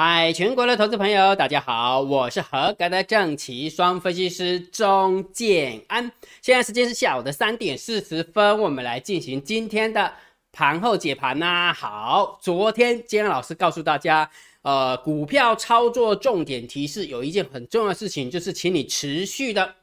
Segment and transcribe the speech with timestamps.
[0.00, 6.12] 嗨，全国的投资朋友，大家好，我是合格的正奇双分析师钟建安。
[6.40, 10.12] 现在时间是下午的三点四十分，我们来进行今天的
[10.52, 11.74] 盘后解盘呐。
[11.76, 14.30] 好，昨天建安老师告诉大家，
[14.62, 19.74] 呃，股票操作重点提示有一件很重要的事情，就是请你持续的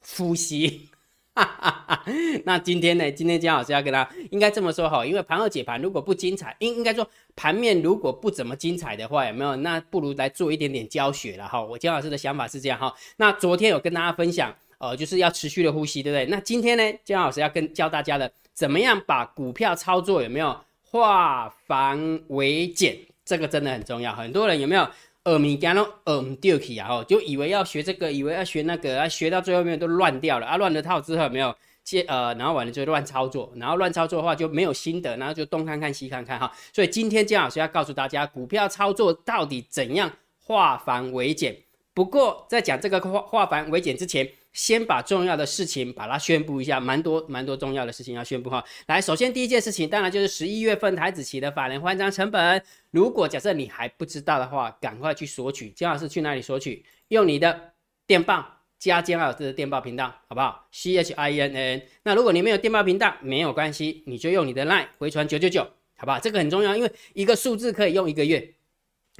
[0.00, 0.89] 呼吸。
[2.44, 3.10] 那今天呢？
[3.10, 9.56] 今天姜老师要跟他应该这么说哈，因为盘后解盘如果不精彩，应应该说盘面如果不怎么精彩的话，有没有？
[9.56, 11.62] 那不如来做一点点教学了哈。
[11.62, 12.94] 我姜老师的想法是这样哈。
[13.16, 16.26] 那昨天有跟大家分享，呃，就是要持续的呼吸，对不对？
[16.26, 22.98] 那今天呢，姜老师要跟教大家的，怎么样把股票操作有没有化繁为简？
[23.24, 24.12] 这个真的很重要。
[24.14, 24.88] 很多人有没有？
[25.24, 26.88] 耳鸣干咯，耳唔掉起啊！
[26.88, 30.56] 吼，就以为要学这个，以为要学那个，啊，学到最后面都乱掉了啊！
[30.56, 36.50] 乱了套之后没有接呃，然后完了就乱操作，然后乱操作的话就没有心得，然后就东看看西看看哈。
[36.72, 41.56] 所以今天姜老师要告诉大家，股票操作到底怎样化繁为简。
[41.92, 44.28] 不过在讲这个化化繁为简之前。
[44.52, 48.64] 先把重要的事情把它宣布一下，蛮多蛮多重要的事情要宣布哈。
[48.88, 52.62] 来，首先第一件事情，当然就是十一月份台子期的法人换张成本。
[52.90, 55.70] 如果假设你还不知道的话，赶快去索取。
[55.70, 56.84] 姜老师去哪里索取？
[57.08, 57.72] 用你的
[58.06, 58.44] 电报
[58.78, 61.82] 加姜老师的电报频道，好不好？C H I N N。
[62.02, 65.62] 那如果你没有电报频道，没有关系，你就用你的 LINE 回传九九九，
[65.96, 66.18] 好不好？
[66.18, 68.54] 这个很重要，因为一个数字可以用一个月。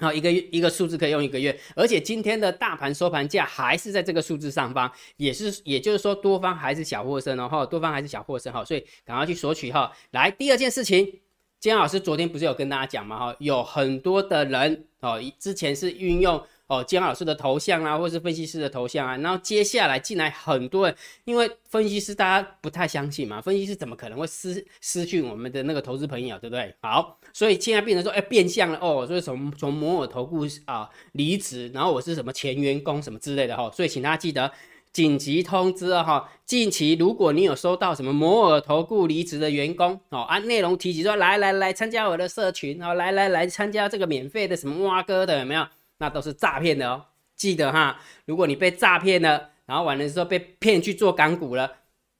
[0.00, 9.92] 好，一个月一个数字可以用一个月，而且今天的大盘收盘价还是在这个数字上方，也是，也就是说多方还是小获胜哦，哈，多方还是小获胜哈，所以赶快去索取哈。
[10.12, 11.20] 来，第二件事情，
[11.58, 16.42] 金老师昨天不是有跟大家讲嘛，哈，有很多的人哦，之前是运用。
[16.70, 26.72] 哦，姜老师的头像啊，或是分析师的头像啊，然后接下来进来很多人，因为分析师大家不太相信嘛，分析师怎么可能会失失去我们的那个投资朋友，对不对？
[26.80, 34.52] 好，所以现在变成说，哎，变相了哦，所以从从摩尔投顾啊离职，然后我是什么前员工什么之类的哈，所以请大家记得
[34.92, 45.66] 紧急通知哈，近期如果你有收到什么摩尔投顾离职的员工哦，按内容提及说来来来参加我的社群哦，来来来参加这个免费的什么挖哥的有没有？
[46.00, 47.04] 那都是诈骗的哦，
[47.36, 51.70] 记得哈，如果你被诈骗了，然后完了之后被骗去做港股了，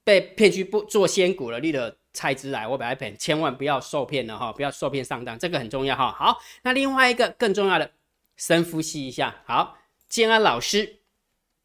[0.05, 6.13] 被骗去不做仙股了，你的菜之来我把它骗，千万不要受骗了哈，不要受骗上当，这个很重要哈。
[6.13, 7.91] 好，那另外一个更重要的，
[8.37, 9.43] 深呼吸一下。
[9.47, 9.79] 好，
[10.11, 10.97] 建安老师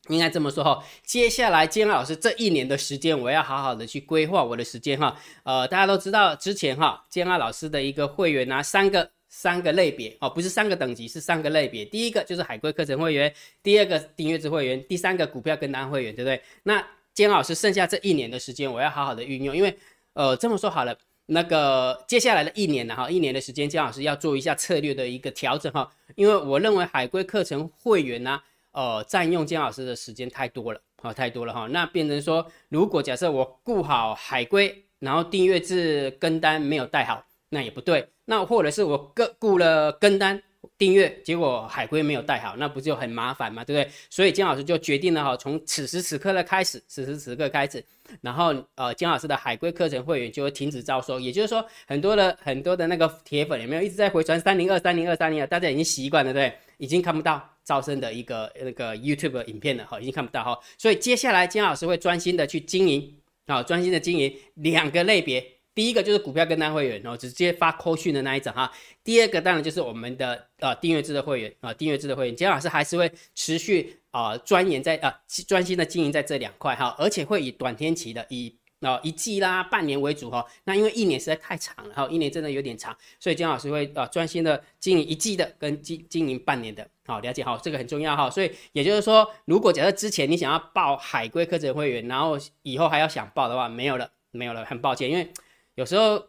[0.08, 5.18] 应该这么说哈，接下来建安老师这一年的时间，我要好好的去规划我的时间哈。
[5.44, 9.12] 呃，大家都知道之前哈，建安老师的一个会员拿三个。
[9.38, 11.84] 三个类别哦，不是三个等级，是三个类别。
[11.84, 13.32] 第一个就是海龟课程会员，
[13.62, 16.42] 第二个订阅制会员，第三个股票跟单会员，对不对？
[16.64, 16.82] 那
[17.14, 19.78] 姜老师剩下这一年的时间，我要好好的运用，因为
[20.14, 28.42] 呃这么说好了，那个接下来的一年呢哈，一年的时间，姜老师要做一下策略的一个调整哈，因为我认为海龟课程会员呢，
[28.72, 37.22] 呃占用姜老师的时间太多了，好太多了哈，那变成说，如果假设我顾好海龟，然后订阅制跟单没有带好。
[37.50, 40.42] 那也不对，那或者是我跟雇了跟单
[40.78, 43.94] 订阅，结果海龟没有带好，那不就很麻烦嘛，对不对？
[44.10, 47.84] 所以姜老师就决定了哈，从此时此刻的开始，此时此刻开始，
[48.22, 56.58] 然后呃，姜老师的海龟课程会员就会停止招收，也就是说，很多的很多的那个铁粉有没有一直在回传三零二三零二三零二，大家已经习惯了，对对？
[56.78, 65.55] 已经看不到招生的一个那个 YouTube 影片了哈，已经看不到哈，所以接下来姜老师会专心的去经营啊，专心的经营两个类别。
[65.76, 68.72] 第一个就是股票跟单会员哦，直接发扣讯的那一种哈。
[69.04, 75.14] 第二个当然就是我们的呃订阅制的会员啊，订阅制的会员，姜老师还是会持续啊钻研在啊
[75.46, 80.46] 专心的经营在这两块哈，而且会以短天期的以啊一季啦半年为主哈。
[80.64, 88.30] 那因为一年实在太长了哈，一年真的有点长，所以姜老师会啊专心的经营一季的跟经经营半年的，好了解好这个很重要哈。
[88.30, 95.30] 所以也就是说，如果假设之前你想要报海龟课程会员，然后以后还要想报的话，没有了没有了，很抱歉，因为。
[95.76, 96.22] 有时候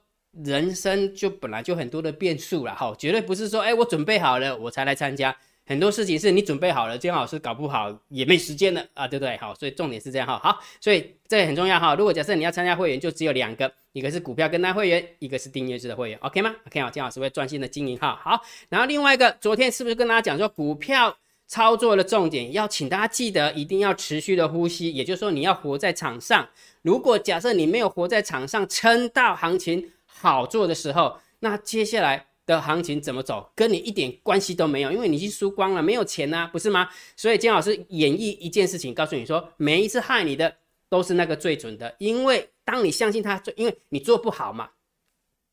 [0.45, 5.35] 人生就本来就很多的变数了，哈，绝对不是说，哎，我准备好了我才来参加，
[5.65, 9.37] 很多事情是你准备好了，姜老师搞不好也没时间了啊，对不对？
[9.39, 11.95] 好，所以重点是这样哈，好，所以这很重要哈。
[11.95, 18.21] 如果假设你要参加会员，就只有两个，一个是股票跟单会员，一个是订阅制的会员，OK 吗？OK 好，姜老师会专心的经营哈。
[18.23, 21.17] 好，然后另外一个，昨天是不是跟大家讲说，股票
[21.47, 26.47] 操作的重点要请大家记得，一定要持续的呼吸，也就是说你要活在场上。
[26.87, 36.89] 如果假设你没有活在场上，撑到行情好做的时候，那接下来的行情怎么走，跟你一点关系都没有，因为你已经输光了，没有钱呐，不是吗？
[37.17, 40.55] 所以金老师演绎一件事情，告诉你说，每一次害你的
[40.89, 44.71] 都是那个最准的，因为当你相信他，因为你做不好嘛，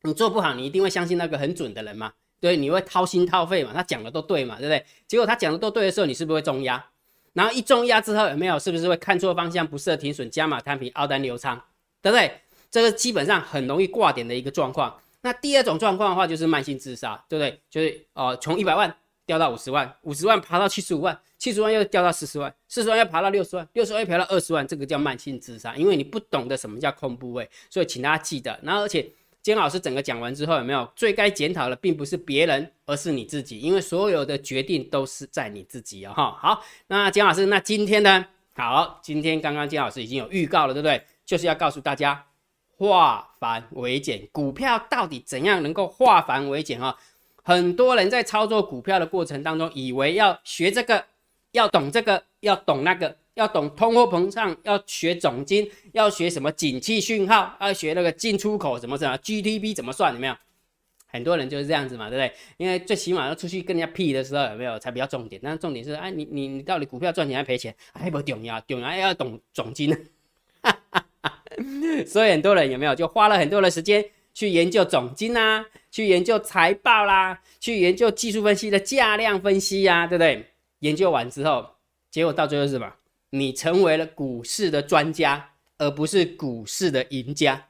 [0.03, 2.13] 你做不好，你一定会相信那个很准的人嘛。
[2.39, 4.85] 对，你会掏心掏肺嘛，他讲的都对嘛，对不对？
[5.07, 6.91] 结果他讲的都对的时候，你是不是会重压？
[7.33, 8.57] 然后一重压之后有没有？
[8.57, 11.59] 是不是会看错方向，不设停损，加码摊平，凹单流仓，
[12.01, 12.41] 对不对？
[12.71, 14.99] 这个基本上很容易挂点的一个状况。
[15.21, 17.59] 那第二种状况的话，就是慢性自杀，对不对？
[17.69, 18.95] 就是哦，从一百万
[19.25, 28.59] 掉到五十万，五十万爬到七十五万，七十万又掉到四十万，四十万又爬到六十万，六十万又爬到二十万，这个叫慢性自杀，因为你不懂得什么叫空部位，所以请大家记得。
[28.63, 29.05] 然后而且。
[29.43, 36.13] 金老师整个讲完之后，有没有最该检讨的，并不是别人，而是你自己，因为所有的决定都是在你自己啊！
[36.13, 38.25] 哈，好，那金老师，那今天呢？
[38.55, 41.03] 好，今天刚刚金老师已经有预告了，对不对？
[41.25, 42.25] 就是要告诉大家
[42.77, 46.95] 化繁为简，股票到底怎样能够化繁为简啊？
[47.43, 51.03] 很多人在操作股票的过程当中，以为要学这个，
[51.51, 53.17] 要懂这个，要懂那个。
[53.35, 60.35] 要懂通货膨胀，要学总金，要学什么景气讯号，要学那个进出口怎么怎么 GDP 怎么算，有没有？
[61.07, 62.33] 很多人就是这样子嘛，对不对？
[62.57, 65.39] 因为最起码要出去跟人家 P 的时候，有没有才比较重点？
[65.43, 67.75] 但是重点是，哎，你你你到底股票赚钱还赔钱？
[67.93, 69.95] 还不重要，重要要懂总金。
[72.07, 74.03] 所以很多人有没有就花了很多的时间
[74.33, 80.43] 去研究总金啊，去研究财报啦，去研究技术分析的价量分析呀，对不对？
[80.79, 81.63] 研究完之后，
[82.09, 82.91] 结果到最后是什么？
[83.33, 87.67] 你成为了股市的专家，而不是股市的赢家，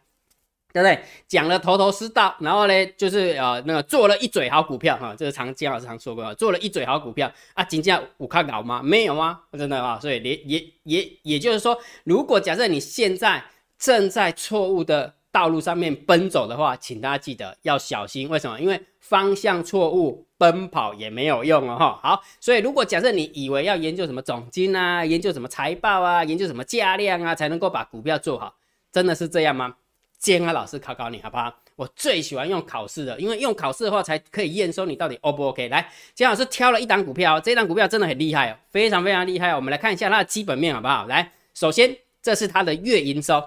[0.72, 1.04] 对不对？
[1.28, 8.82] 讲了头头是道，然后呢，就是呃那个做了一嘴好股票哈，这个常姜老师常说过，做了一嘴好股票啊，金价五看好吗？
[8.84, 13.44] 没有啊，真的啊，所以也也也也就是说，如果假设你现在
[13.78, 15.16] 正在错误的。
[15.34, 18.30] 道路上面奔走的话，请大家记得要小心。
[18.30, 18.62] 为什么？
[18.62, 21.78] 因为方向错误，奔跑也没有用哦。
[21.78, 28.56] 哈，好，所以如果假设你以为要研究什么总金啊，研究什么财报啊，研究什么价量啊，才能够把股票做好，
[28.94, 29.76] 真的是这样吗？
[30.18, 31.54] 建安老师考考你，好不好？
[31.76, 35.68] 我最喜欢用考试的，因为用考试的话才可以验收你到底 O 不 OK。
[35.68, 39.54] 来，建老师挑了一档股票，这档股票真的很厉害哦，非常非常厉害。
[39.54, 41.08] 我们来看一下它的基本面，好不好？
[41.08, 43.44] 来，首先这是它的月营收。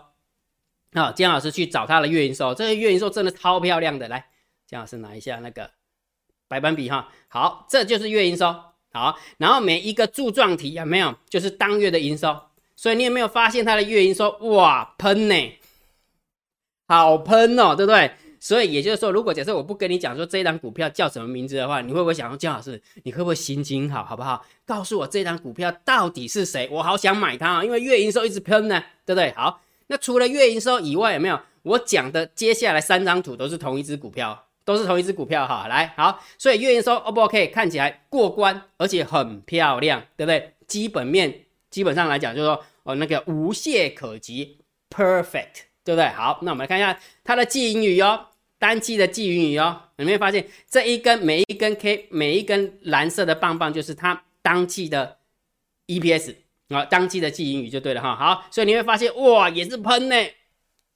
[0.93, 4.09] 好，姜老师去找他的月营收，这个月营收真的超漂亮的。
[4.09, 4.27] 来，
[4.67, 5.71] 姜老师拿一下那个
[6.49, 7.09] 白板笔哈。
[7.29, 8.55] 好，这就是月营收。
[8.93, 11.15] 好，然后每一个柱状体有没有？
[11.29, 12.39] 就是当月的营收。
[12.75, 14.31] 所以你有没有发现它的月营收？
[14.39, 15.35] 哇，喷呢，
[16.89, 18.13] 好喷哦，对不对？
[18.39, 24.45] 所以也就是说，如果假设我不跟你讲说这一档股票叫什么名字的话，你会不会想说姜老师，你会不会心情好，好不好？
[24.65, 26.69] 告诉我这档股票到底是谁？
[26.71, 29.33] 我好想买它啊，因为月营收一直喷呢，对不对？
[29.33, 29.63] 好。
[29.89, 35.67] 那除了月营收以外，有没有我讲的接下来三张图都是同一只股票，都是同一只股票哈。
[35.69, 37.47] 来，好，所以月营收 O 不 OK？
[37.47, 40.53] 看起来过关，而且很漂亮，对不对？
[40.67, 44.59] 基本面基本上来讲，就是说哦，那个无懈可击
[44.91, 46.09] ，perfect，对不对？
[46.09, 48.27] 好，那我们来看一下它的季盈余哦，
[48.59, 55.17] 单季的季盈余哦，有没有发现这一根每一根 K 每一根蓝色的棒棒就是它当季的
[55.87, 56.35] EPS。
[56.71, 58.17] 啊，当季的季盈余就对了哈。
[58.17, 60.17] 好，所以你会发现哇，也是喷呢，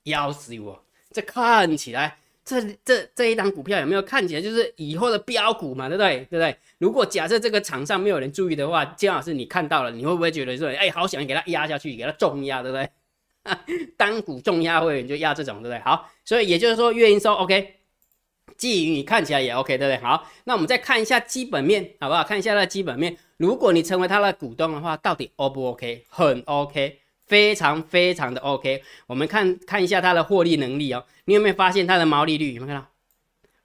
[0.03, 0.85] 要死我！
[1.13, 2.19] 这看起来，
[2.51, 5.89] 这这这一档股票有没有看起来就是以后的标股嘛？
[5.89, 6.17] 对不对？
[6.31, 6.57] 对不对？
[6.79, 12.91] 如果假设这个场上没有人注意的话，姜老师你看到了，你会不会觉得说，哎，好想给它压下去，给它重压，对不对？
[13.97, 15.79] 单股重压会员就压这种，对不对？
[15.81, 17.77] 好，所以也就是说，月营收 OK。
[18.57, 20.03] 基于你看起来也 OK，对不对？
[20.05, 22.23] 好，那我们再看一下基本面，好不好？
[22.23, 23.17] 看一下它的基本面。
[23.39, 26.05] 如果你成为它的股东的话，到底 O 不 OK？
[26.11, 26.99] 很 OK，
[27.31, 28.83] 非常非常的 OK。
[29.07, 31.05] 我们看看一下它的获利能力哦。
[31.27, 32.55] 你有没有发现它的毛利率？
[32.55, 32.89] 有没有看到？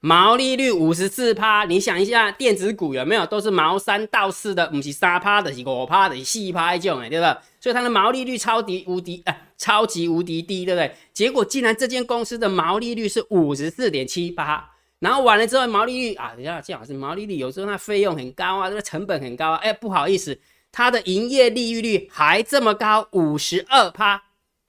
[0.02, 1.66] 毛利率五十四趴。
[1.66, 4.68] 你想一下，电子股有没有都是毛三到四的？
[4.68, 7.42] 不是三趴的，是五趴的，是四趴一种，哎，对吧？
[7.60, 10.94] 所以它的毛利率超级无敌，哎，超级无敌低，对不对？
[11.12, 14.70] 结果竟然这间公司的毛利率是五十四点七八。
[15.00, 19.58] 然后完了之后，毛利率啊，等下这样是，毛利率有时候它费用很高啊，这个成本很高啊。
[19.58, 20.40] 哎，不好意思，
[20.76, 24.24] 它的营业利率率还这么高，五十二趴，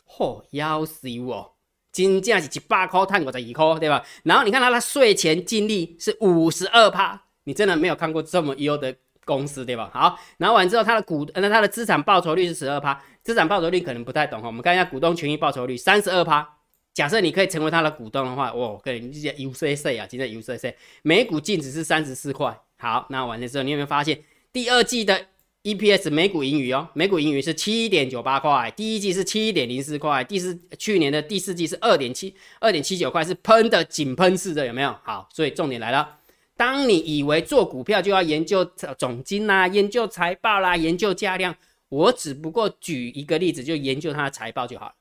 [0.08, 1.56] 嚯，要死我！
[1.90, 4.06] 金价是一百块，探过十二块，对吧？
[4.22, 8.94] 然后你看它的税前净利是五十二趴，你真的没有看过这么优的
[9.24, 9.90] 公司，对吧？
[9.92, 16.48] 好，然后完之后，它的股，那它的资产报酬率是十二趴，资产报酬率可能不太懂哈，我们看一下股东权益报酬率三十二趴。
[16.94, 20.72] 假设你可以成为他的股东的话，哇，跟你讲 UCC 啊，今天 UCC
[21.02, 22.56] 每股净值是三十四块。
[22.78, 24.22] 好，那完了之后，你有没有发现
[24.52, 25.26] 第二季的
[25.66, 26.88] EPS 每股盈余哦？
[26.94, 34.94] 每股盈余是七点九八块，第一季是七点零四块，第四去年的第四季是二点七二点七九块，是喷的井喷式的，有没有？
[35.02, 36.18] 好，所以重点来了，
[36.56, 38.64] 当你以为做股票就要研究
[38.96, 41.52] 总金啦，研究财报啦，研究价量，
[41.88, 44.92] 我只不过举一个例子，就研究它的财报就好了。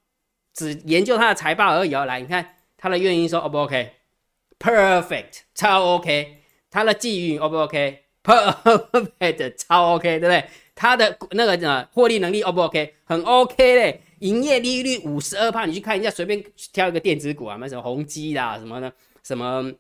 [0.56, 2.06] 只研究它的财报而已哦。
[2.06, 6.38] 来，你看它的月营说 O 不 OK？Perfect，超 OK。
[6.72, 8.05] 它的际遇 O 不 OK？
[9.58, 10.46] 超 OK，对不对？
[10.74, 12.96] 它的那个呢，获利能力 O 不 OK？
[13.06, 14.02] 很 OK 嘞。
[14.20, 18.92] 营业利率五十二帕，你去看一下，随便挑一个电子股啊，买什么宏基啦，什么的，
[19.22, 19.72] 什么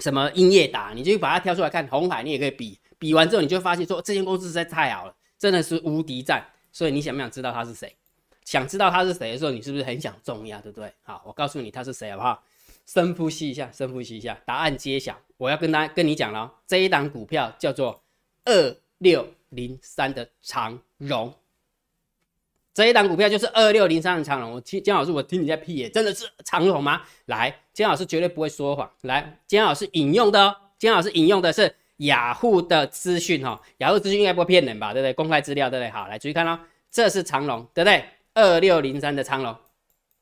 [0.00, 1.86] 什么英业达，你就把它挑出来看。
[1.86, 6.44] 红海你也可以比，比完之后你就发现说，这间公司实在太好了，真的是无敌战。
[6.72, 7.96] 所以你想不想知道他是谁？
[8.44, 10.60] 想知道他是谁的时候，你是不是很想中呀？
[10.62, 10.92] 对不对？
[11.02, 12.42] 好，我告诉你他是谁好不好？
[12.92, 15.16] 深呼吸一下，深呼吸一下，答案揭晓。
[15.36, 18.02] 我要跟大家跟你讲了，这一档股票叫做
[18.44, 21.32] 二六零三的长荣。
[22.74, 24.50] 这一档股票就是二六零三的长荣。
[24.50, 27.02] 我听姜老师，我听你在屁耶，真的是长荣吗？
[27.26, 28.90] 来，姜老师绝对不会说谎。
[29.02, 34.92] 来，姜老师引用的哦，姜老师引用的是雅虎的资讯哈，雅虎资讯应该不会骗人吧？
[34.92, 35.12] 对不对？
[35.12, 35.90] 公开资料对不对？
[35.90, 36.58] 好，来注意看哦，
[36.90, 38.04] 这是长荣，对不对？
[38.34, 39.56] 二六零三的长荣，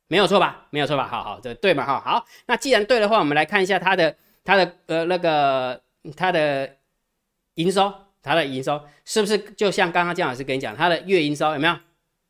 [0.09, 0.67] 没有错吧？
[0.71, 1.07] 没有错吧？
[1.07, 1.87] 好好，这对嘛？
[1.87, 5.81] 哈，好，那既然对的话，我们来看一下它的它的呃那个
[6.17, 6.77] 它的
[7.55, 11.77] 营收，它的营收是不是就像刚刚姜老师跟你讲，它的月营收有没有？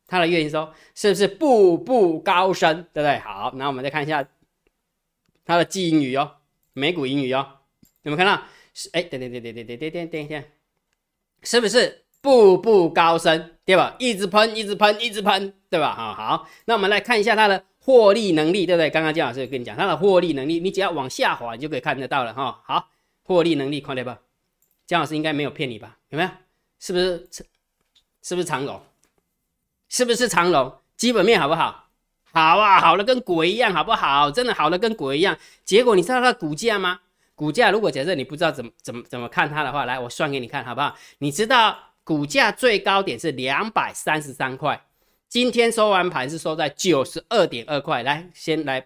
[0.07, 3.19] 它的月营收是不是步步高升，对不对？
[3.19, 4.27] 好，那我们再看一下
[5.45, 6.37] 它的季英语哦，
[6.73, 7.47] 美股英语哦，
[8.01, 8.41] 有没有看到？
[8.73, 10.43] 是哎，等等等等等等等等一下，
[11.43, 13.95] 是不是步步高升，对吧？
[13.99, 15.93] 一直喷，一直喷，一直喷，对吧？
[15.95, 18.89] 好好，那我们来看一下它的获利能力，对不对？
[18.89, 22.61] 刚刚姜老师跟你讲它的获利能力，你只要往下滑，你就可以看得到了哈。
[22.65, 22.89] 好，
[23.23, 24.15] 获利能力看到不？
[24.85, 25.97] 姜老师应该没有骗你吧？
[26.09, 26.29] 有没有？
[26.79, 27.27] 是不是？
[28.21, 28.81] 是不是长龙？
[29.87, 31.87] 是不是长龙基本面好不好？
[32.31, 34.29] 好啊，好的跟鬼一样，好不好？
[34.29, 35.37] 真的好的跟鬼一样。
[35.63, 36.99] 结果你知道它的股价吗？
[37.33, 40.95] 股价如果假设你不知道怎么怎么怎么看它的话，来我算给你看好不好？
[41.19, 44.85] 你知道股价最高点是两百三十三块，
[45.29, 48.03] 今天收完盘是收在九十二点二块。
[48.03, 48.85] 来，先来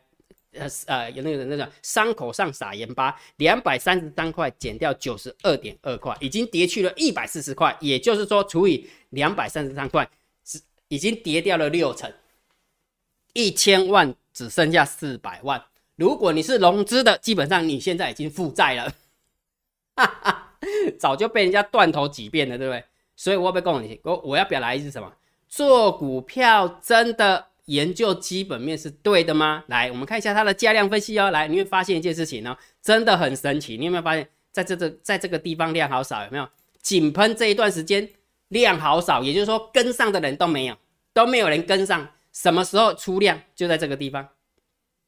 [0.52, 10.08] 呃呃有那个那个伤口上撒盐巴，两百三十三块减掉九十二点二块，已经跌去了一百四十块，也就是说除以两百三十三块
[10.44, 10.60] 是。
[10.90, 12.12] 已经跌掉了六成，
[13.34, 15.64] 一千万只剩下四百万。
[15.96, 18.94] 如果你是融资的，基本上你现在已经负债了，
[19.96, 20.56] 哈哈，
[21.00, 22.84] 早就被人家断头几遍了，对不对？
[23.16, 25.12] 所以我要不要告诉你，我我要表达意思什么？
[25.55, 29.63] 做股票真的研究基本面是对的吗？
[29.67, 31.29] 来，我们看一下它的加量分析哦。
[31.29, 33.77] 来，你会发现一件事情呢，真的很神奇。
[33.77, 36.24] 你有没有发现，在这个在这个地方量好少？
[36.24, 36.50] 有没有？
[36.81, 38.10] 井喷这一段时间
[38.48, 40.75] 量好少，也就是说跟上的人都没有。
[41.13, 44.27] 都没有人跟上，什么时候出量就在这个地方，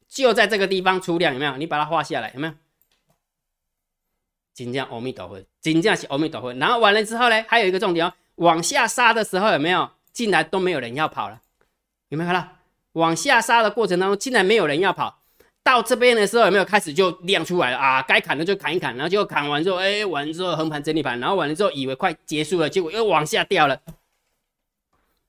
[0.08, 1.56] 就在这个地方出量，有没有？
[1.56, 2.52] 你把它画下来，有没有？
[4.54, 6.52] 金价阿弥陀佛，金价是阿弥陀佛。
[6.54, 9.90] 然后完了之后呢，还有一个重点哦，往下杀的时候有没有？
[10.16, 11.42] 进来都没有人要跑了，
[12.08, 12.48] 有没有看到？
[12.92, 15.20] 往下杀的过程当中，竟然没有人要跑，
[15.62, 18.00] 到这边的时候有没有开始就亮出来了啊？
[18.00, 23.78] 该砍的就砍一砍，然后就砍完之后，哎，完了之后横盘整理盘，然后完了之后以为快结束了，结果又往下掉了。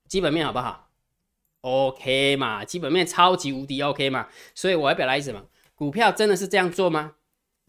[0.08, 0.88] 基本面好不好
[1.60, 5.42] ？OK 嘛，基本面超级无敌 OK 嘛，所以我要表达意思嘛，
[5.76, 7.16] 股票真的是这样做吗？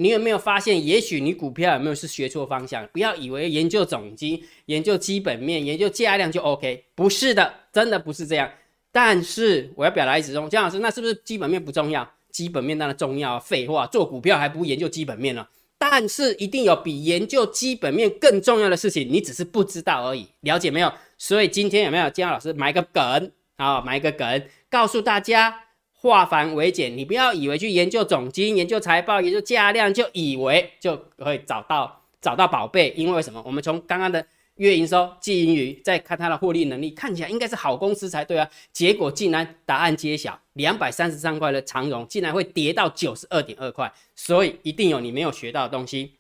[0.01, 2.87] 你有没有发现，也许你股票有没有是学错方向？
[2.93, 8.49] 不要以为研究总金、研究基本面、研究价量就 OK，不是的，真的不是这样。
[8.93, 12.09] 但是我要表达意思中，姜老师，那是不是基本面不重要？
[12.31, 15.49] 基本面当然重要，废话，做股票还不如研究基本面呢？
[15.79, 20.93] 但是一定有比研究基本面更重要的事情，你只是不知道而已，了解没有？
[21.17, 23.81] 所以今天有没有姜老师埋个梗啊？
[23.81, 25.65] 埋个梗，告诉大家
[26.01, 26.97] 化繁为简。
[26.97, 32.95] 你不要以为去研究总金、研究财报、研究价量，就以为就可以找到找到宝贝。
[32.97, 33.43] 因为什么？
[33.45, 34.25] 我们从刚刚的
[34.57, 38.49] 月营收、季盈余，再看它的获利能力，看起来应该是好公司才对啊。
[38.73, 43.93] 结果竟然答案揭晓，两百三十三块的长荣竟然会跌到九十二点二块。
[44.15, 46.13] 所以一定有你没有学到的东西，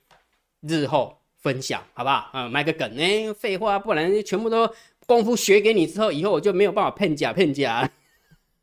[0.60, 1.16] 日后。
[1.40, 2.28] 分享好不好？
[2.32, 3.32] 啊，卖个梗呢？
[3.32, 4.68] 废话，不然全部都
[5.06, 7.88] 功夫学给你之后，以后我就没有办法骗假骗假，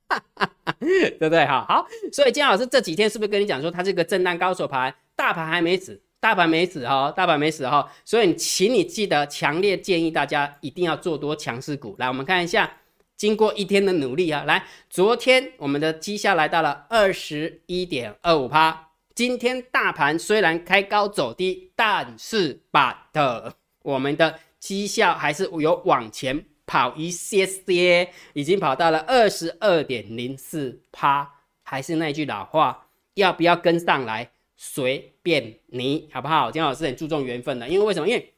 [0.07, 0.21] 哈
[0.79, 1.45] 对不对？
[1.45, 11.95] 哈，好，所以姜老师这几天是不是跟你讲说，它这个震荡高手盘，大盘还没死，大盘没死哈，大盘没死哈，所以请你记得，强烈建议大家一定要做多强势股。
[11.97, 12.71] 来，我们看一下，
[13.15, 18.89] 经过一天的努力啊，来，昨天我们的绩效来到了二十一点二五趴。
[19.13, 31.33] 今天大盘虽然开高走低，但是 but 我们的绩效还是有往前跑一些些，已经跑到了二十二点零四趴。
[31.63, 36.51] 还是那句老话，要不要跟上来随便你，好不好？
[36.51, 38.07] 姜老师很注重缘分的，因为为什么？
[38.07, 38.33] 因为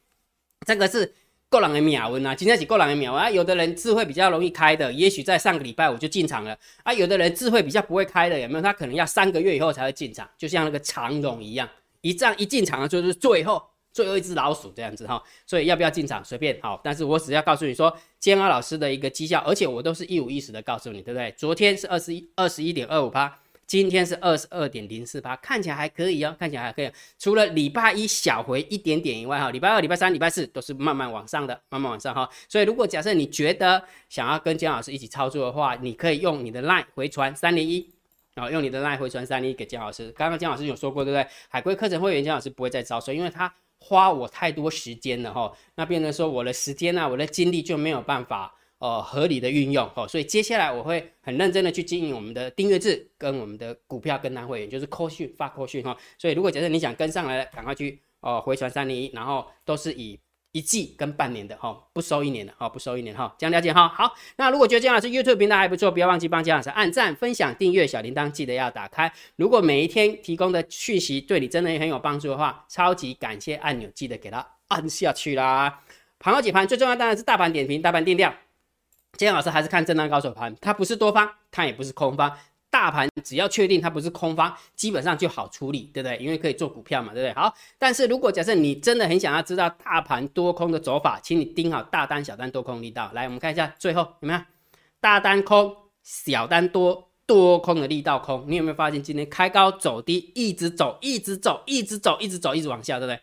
[0.65, 1.13] 这个是。
[1.50, 3.31] 够人的秒文啊，今天起够人的秒啊！
[3.31, 6.53] 有的人智慧比较容易开的，也许在上个礼拜我就进场了
[6.84, 6.93] 啊。
[6.93, 8.62] 有的人智慧比较不会开的，有没有？
[8.62, 11.69] 他可能要三个月以后才会进场，就像那个长荣一样，
[12.01, 13.63] 一仗一进场的就是最后
[13.98, 21.34] 最后一只老鼠这样子哈，所以要不要进场随便好，但是我只要告诉你说，煎熬老师的一个绩效，而且我都是一五一十的告诉你，对不对？
[21.36, 23.39] 昨天是二十一二十一点二五八。
[23.66, 26.89] 今天是二十二点零四八，看起来还可以哦，看起来还可以。
[27.20, 32.30] 除了礼拜一小回一点点以外，哈，礼拜二、礼拜三、礼拜四都是慢慢往上的，慢慢往上哈。
[32.48, 37.86] 所以，如果假设你觉得想要跟姜老师一起操作的话，你可以用你的 line 回传三零一，
[38.36, 40.13] 啊，用你的 line 回传三零一给姜老师。
[40.16, 41.27] 刚刚姜老师有说过，对不对？
[41.50, 45.51] 海龟课程会员姜老师不会再招收，因为他花我太多时间了哈。
[45.75, 48.53] 那变成说我的时间啊，我的精力就没有办法。
[48.79, 55.98] 呃，合理的运用哦，所以接下来我会很认真的去经营我们的订阅制跟我们的股票跟单会员，就是扣讯发扣讯哈。
[56.19, 60.19] 所以如果假设你想跟上来，赶快去哦回传三零一，然后都是以
[60.58, 63.88] 一季跟半年的哈，不收一年的哈，不收一年哈，这样了解哈。
[63.88, 69.14] 好，那如果觉得姜老师 YouTube 频道还不错，不要忘记帮姜老师按赞、分享、订阅小铃铛，记得要打开。
[69.36, 75.82] 如果每一天提供的讯息对你真的很有帮助的话，超级感谢按钮记得给它按下去啦。
[76.18, 78.34] 盘后解盘最重要当然是大盘点评、大盘定调。
[79.14, 82.36] 今天老师还是看震荡高手盘，它不是多方，它也不是空方，
[82.70, 86.18] 大盘只要确定它不是空方，基本上就好处理，对不对？
[86.18, 87.34] 因为可以做股票嘛，对不对？
[87.34, 93.10] 好，但是如果假设你真的很想要知道大盘多空的走法，请你盯好大单、小单多空力道。
[93.14, 94.40] 来，我们看一下最后有没有
[95.00, 98.46] 大单空、小单多、多空的力道空。
[98.48, 103.20] 你有没有发现今天开高走低，一直走，一直走，一直走，一直走，一直往下，对不对？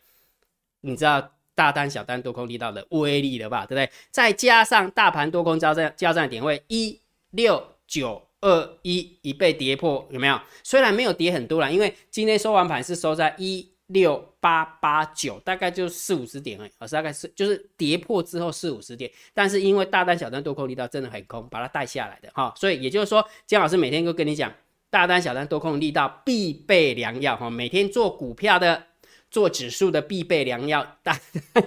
[0.81, 1.31] 你知道？
[1.57, 3.89] 大单、小单多空力道的威力了吧，对不对？
[4.11, 10.39] 再加上大盘多空交战交战点位一六九二一已被跌破，有没有？
[10.63, 24.53] 虽然没有跌很多了，因为今天收完盘是收在一六八八九，大概就四五十点而已，而大概是就是跌破之后四五十点，但是因为大单、小单多空力道真的很空，把它带下来的哈，所以也就是说，姜老师每天都跟你讲，
[24.91, 28.85] 大单、小单多空力道必备良药哈，每天做股票的。
[29.31, 31.19] 做指数的必备良药， 大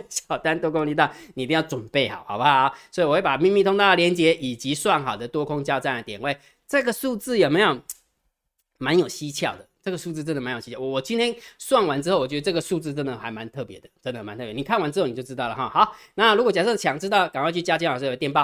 [0.08, 2.74] 小单多空力道，你一定要准备好，好不好？
[2.90, 7.82] 所以我会把秘密通道的连接以及算好的多空交战的点位，这个数字有没有
[8.78, 9.68] 蛮有蹊跷的？
[9.82, 10.80] 这个数字真的蛮有蹊跷。
[10.80, 14.54] 我今天算完之后，我觉得这个数字真的还蛮特别的，真的蛮特别。
[14.54, 15.70] 你看完之后你就知道了哈。
[15.70, 18.44] 好，那如果假设想知道，赶快去加金老师的电报，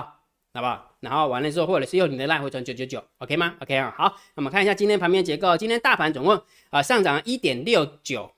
[0.53, 0.95] 好不好？
[1.01, 3.93] 然后完了之后，或者是用你的赖回传九九九，OK 吗？OK 啊。
[3.97, 8.31] 好，那么看一下今天盘面结构，今天大盘总共啊上涨一点六九。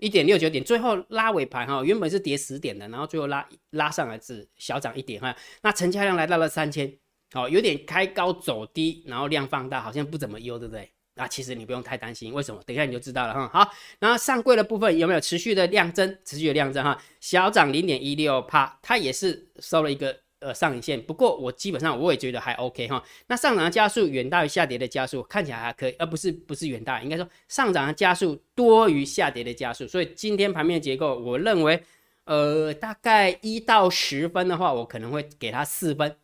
[0.00, 5.34] 一点六九点，最后拉尾盘哈，原本是跌十点的，然后最后拉拉上来是小涨一点哈。
[5.62, 6.96] 那成交量来到了三千，
[7.34, 10.90] 哦，有点开高走低，然后量放大，好像不怎么优，对不对？
[11.14, 12.60] 那其实你不用太担心，为什么？
[12.64, 13.48] 等一下你就知道了哈。
[13.52, 16.18] 好，然后上柜的部分有没有持续的量增？
[16.24, 20.16] 持续的量增哈，小涨零点一六帕，它也是收了一个。
[20.40, 23.02] 呃，上影线，不过我基本上我也觉得还 OK 哈。
[23.26, 29.84] 那上涨的加速远大于下跌的加速，看起来还可以，而不是不是远大，应该说上涨的加速多于下跌的加速。
[29.88, 31.82] 所以今天盘面结构，我认为，
[32.22, 36.14] 呃，大概一到十分的话，我可能会给它四分，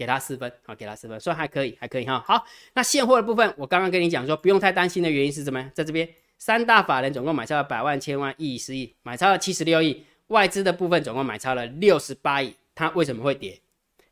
[0.00, 2.24] 给它四分，好，给它四分，算还可以，还可以哈。
[2.26, 5.70] 好，那现货的部分，我刚刚跟你讲说不用太担心的原因是什么？
[5.74, 6.08] 在这边
[6.38, 12.56] 三大法人总共买超了百万、千万、亿、十亿，买超了七十六亿，外资的部分总共买超了六十八亿。
[12.74, 13.60] 它为什么会跌？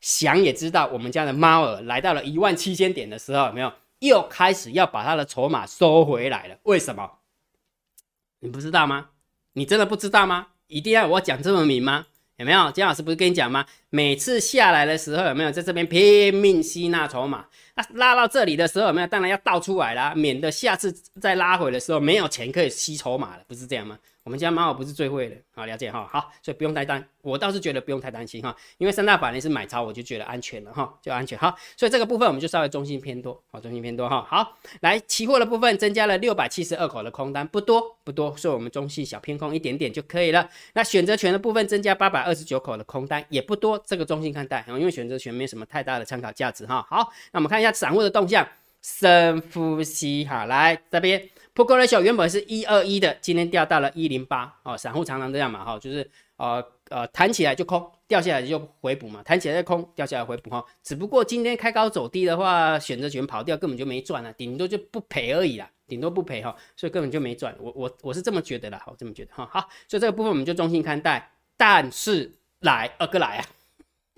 [0.03, 6.59] 想也知道，我们家的猫儿来到了一万七千点的时候，有没有又开始要把它的筹码收回来了？
[6.64, 7.11] 为什么？
[8.40, 9.09] 你不知道吗？
[9.55, 10.48] 你真的不知道吗？
[10.66, 12.05] 一定要我讲这么明吗？
[12.37, 12.70] 有没有？
[12.70, 13.66] 姜老师不是跟你讲吗？
[13.90, 17.46] 每次下来的时候，有没有在这边拼命吸纳筹码？
[17.74, 19.07] 那拉到这里的时候，有没有？
[19.07, 23.98] 当然要倒出来啦，免得下次再拉回的时候没有钱可以吸筹码了，不是这样吗？
[24.24, 40.46] 我们家猫不是最会的，好了解哈，好，所以不用太担，我倒是觉得不用太担心哈，因为三大法人是买超，我就觉得安全了哈，就安全好，所以这个部分我们就稍微中心偏多，好，中心偏多哈，好，来期货的部分增加了六百七十二口的空单，不多不多，所以我们中性小偏空一点点就可以了。
[40.74, 46.86] 那选择权的部分增加八百二十九口的空单也不多，这个中性看待，因为选择权没什么太大的参考价值哈。
[46.88, 48.46] 好，那我们看一下散户的动向，
[48.82, 51.28] 深呼吸哈，来这边。
[51.54, 54.78] Put ratio 原本是一二一的，今天掉到了一零八哦。
[54.78, 60.64] 散户常常这样嘛，哈，就是呃呃弹起来就空，掉下来就回补嘛，弹起来就空，掉下来回补哈。
[60.84, 67.52] 只不过今天开高走低的话，选择权跑掉，根本就没赚了，顶多就不赔而已啦，顶多不赔哈，所以根本就没赚。
[67.58, 69.48] 我我我是这么觉得啦，好这么觉得哈。
[69.50, 71.28] 好，所以这个部分我们就中性看待。
[71.56, 73.44] 但是来二哥来啊，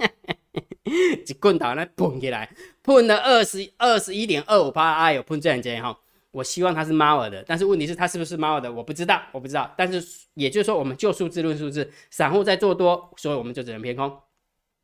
[1.26, 2.50] 一棍打那砰起来，
[2.82, 5.96] 碰了二十二十一点二五八，哎呦，碰这样子哈。
[6.32, 9.72] 我希望它是猫耳的，但是问题是它是不是猫耳的，我不知道，我不知道。
[9.76, 10.00] 但是
[10.34, 14.08] 也就是说，我们就数字论数字，散户在做多，所以我们就只能偏空。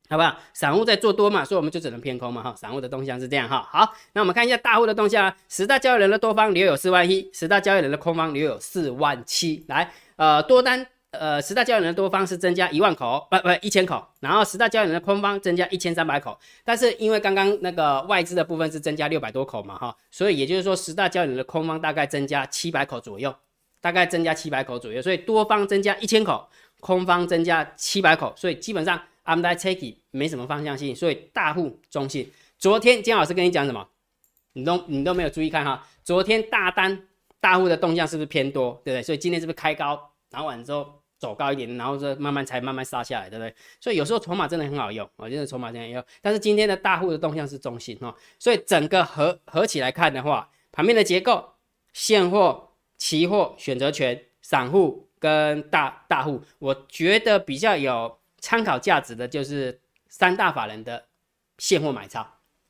[0.08, 0.36] 好不好？
[0.52, 2.54] 散户在做多嘛，所以我们就只能偏空嘛哈。
[2.56, 3.68] 散户的动向是这样哈。
[3.72, 5.36] 好，那我们看一下大户的动向啊。
[5.48, 9.64] 十大交易人的多方留有四万一，十大交易人的空方留有四万七。
[9.68, 16.38] 来，呃，多单，呃，十大交易人的多方是增加一万口，不不一千口，然后十大交易人的空方增加一千三百口。
[16.64, 23.34] 但是因为刚刚那个外资的部分是增加六百多口嘛哈，所以也就是说十大交易人的空方大概增加七百口左右，
[23.80, 26.48] 大概增加七百口左右，所以多方增加一千口，
[26.80, 29.00] 空方增加七百口，所以基本上。
[29.28, 32.30] I'm not taking，没什么方向性，所以大户中性。
[32.60, 33.84] 昨天金老师跟你讲什么？
[34.52, 35.84] 你都你都没有注意看哈。
[36.04, 37.08] 昨天大单
[37.40, 39.02] 大户的动向是不是偏多，对不对？
[39.02, 43.54] 所以今天是不是开高，然后完之后走高一点，然后这慢慢才慢慢杀下来，对不对？
[43.80, 46.04] 所以有时候筹码真的很好用，我觉得筹码真的很好用。
[46.20, 51.54] 但是今天的大户的动向是中性哈，所以整个合合起来看的话，盘面的结构，
[51.92, 58.18] 现货、期货、选择权、散户跟大大户，我觉得比较有。
[58.38, 61.06] 参考价值的就是三大法人的
[61.58, 62.24] 现货买超，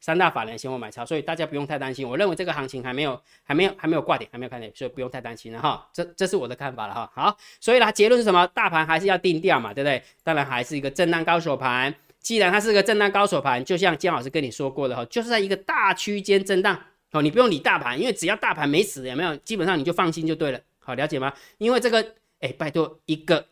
[0.07, 2.09] 三大法人现货买超，所以大家不用太担心。
[2.09, 5.85] 我认为这个行情还没有还没有还没有挂点，还没有看点，所以不用太担心了哈。
[5.92, 7.11] 这这是我的看法了哈。
[7.12, 8.47] 好，所以呢结论是什么？
[8.55, 10.01] 大盘还是要定调嘛，对不对？
[10.23, 11.92] 当然还是一个震荡高手盘。
[12.21, 19.35] 既然它是个震荡高手盘，就像姜老师跟你说过的哈，就是在一个大区间震荡哦，你不用理大盘，因为只要大盘没死，有没有？
[19.38, 20.61] 基本上你就放心就对了。
[20.79, 21.35] 好，了解吗？
[21.59, 23.45] 因为这个，哎，拜托一个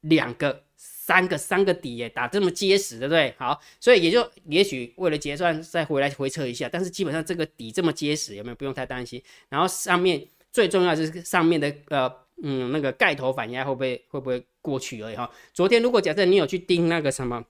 [0.00, 0.65] 两个。
[1.06, 3.32] 三个三个底耶，打这么结实，对不对？
[3.38, 9.22] 好，所以也就也许为了结算再回来回撤一下，但是基本上这个底这么结实，有没有不用太担心？
[9.48, 15.30] 然后上面最重要是上面的呃嗯那个盖头反压会不会会不会过去而已哈。
[15.54, 17.44] 昨天如果假设你有去盯那个什么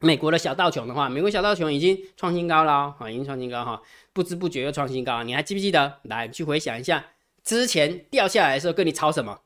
[0.00, 3.80] 美国的小道琼的话，美国小道琼已经创新高了哈，已经创新高哈，
[4.12, 6.00] 不知不觉又创新高，你还记不记得？
[6.02, 7.06] 来去回想一下
[7.44, 9.42] 之前掉下来的时候跟你炒什么？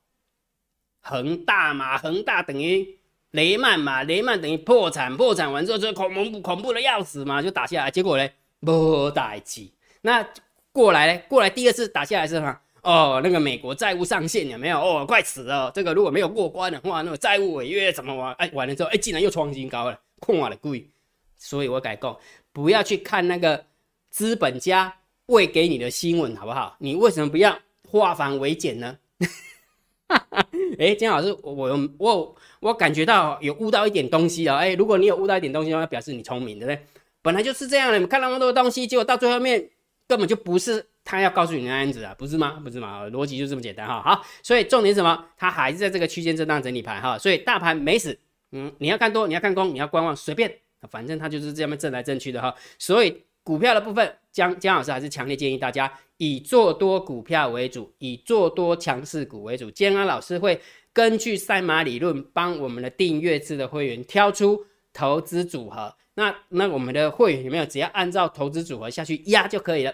[1.02, 2.96] 恒大嘛，恒大等于。
[3.34, 8.28] 雷曼嘛，雷曼等于破产，破产完之后就恐怖恐怖的要死嘛，就打下来，结果呢，
[8.60, 9.72] 没打击。
[10.02, 10.24] 那
[10.70, 12.56] 过来呢，过来第二次打下来是么？
[12.82, 14.78] 哦，那个美国债务上限有没有？
[14.78, 15.68] 哦，快死了！
[15.74, 18.32] 这个如果没有过关的话，那个债务违约怎么玩？
[18.34, 20.88] 哎，完了之后，哎，竟然又创新高了，空我的贵。
[21.36, 22.16] 所以我改讲，
[22.52, 23.64] 不要去看那个
[24.10, 24.94] 资本家
[25.26, 26.76] 喂给你的新闻，好不好？
[26.78, 27.58] 你为什么不要
[27.90, 28.96] 化繁为简呢？
[30.78, 34.56] 哎，金老师，我我我感觉到有悟到一点东西啊！
[34.56, 36.80] 哎，如果你有悟到一点东西的话，表示你聪明，对不对？
[37.20, 39.68] 本来就是这样的，你看那么多东西，结果到最后面
[40.08, 42.58] 根本就不是他要告诉你那样子啊，不是吗？
[42.64, 43.04] 不是吗？
[43.10, 44.00] 逻辑就这么简单哈。
[44.00, 45.26] 好，所以重点什么？
[45.36, 48.18] 它还是在这个区间震荡整理盘哈，所以大盘没死。
[48.52, 50.50] 嗯，你要看多，你要看空，你要观望，随便，
[50.88, 52.54] 反正它就是这样震来震去的哈。
[52.78, 55.92] 所以股票的部分，江江老师还是强烈建议大家。
[56.16, 59.70] 以做多股票为主，以做多强势股为主。
[59.70, 60.60] 建安老师会
[60.92, 65.96] 根据赛马理论，帮我们的订阅制的会员挑出投资组合。
[66.14, 67.66] 那那我们的会员有没有？
[67.66, 69.92] 只要按照投资组合下去压就可以了。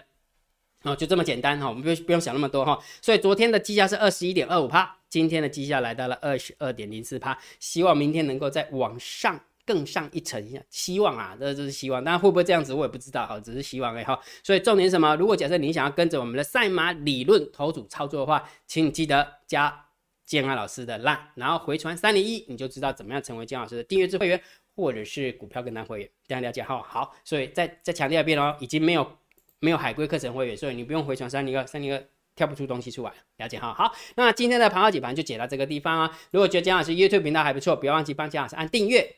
[0.83, 2.79] 哦，就这么简单哈，我们不用不用想那么多哈。
[3.01, 9.39] 所以昨天的计价是二十一点二五帕，今天的计价来到了二十二点零四帕，希望明天能够再往上。
[9.65, 14.19] 更上一层，希望啊，这这是希望，但会不会这样子，我也不知道哈，只是希望哎哈。
[14.43, 15.15] 所以重点是什么？
[15.15, 19.85] 如果假设你想要跟着我们的赛马理论投组操作的话，请你记得加
[20.25, 24.41] 建安老师的拉然后回传三零一，你就知道怎么样成为建安老师的订阅制会员，
[24.75, 26.09] 或者是股票跟单会员。
[26.27, 26.81] 大家了解哈？
[26.81, 29.05] 好，所以再再强调一遍哦，已经没有
[29.59, 32.03] 没有海归课程会员，所以你不用回传三零二，三零二
[32.35, 33.11] 跳不出东西出来。
[33.37, 33.73] 了解哈？
[33.73, 36.19] 好，那今天的盘号解盘就解到这个地方啊。
[36.31, 39.17] 如果觉得江老师 YouTube 频道还不错，不要忘记帮江老师按订阅。